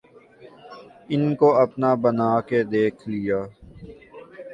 [1.13, 3.39] ان کو اپنا بنا کے دیکھ لیا